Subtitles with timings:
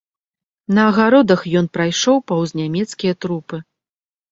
[0.77, 3.63] На агародах ён прайшоў паўз нямецкія трупы.